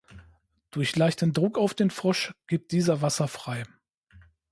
Durch 0.71 0.95
leichten 0.95 1.31
Druck 1.31 1.59
auf 1.59 1.75
den 1.75 1.91
Frosch 1.91 2.33
gibt 2.47 2.71
dieser 2.71 3.03
Wasser 3.03 3.27
frei. 3.27 3.65